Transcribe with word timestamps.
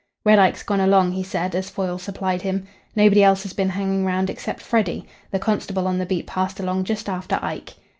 "Red 0.25 0.39
Ike's 0.39 0.63
gone 0.63 0.79
along," 0.79 1.11
he 1.11 1.21
said, 1.21 1.53
as 1.53 1.69
Foyle 1.69 1.99
supplied 1.99 2.41
him. 2.41 2.65
"Nobody 2.95 3.21
else 3.23 3.43
has 3.43 3.53
been 3.53 3.69
hanging 3.69 4.03
round 4.03 4.31
except 4.31 4.59
Freddy. 4.59 5.07
The 5.29 5.37
constable 5.37 5.85
on 5.85 5.99
the 5.99 6.07
beat 6.07 6.25
passed 6.25 6.59
along 6.59 6.85
just 6.85 7.07
after 7.07 7.37
Ike." 7.39 7.75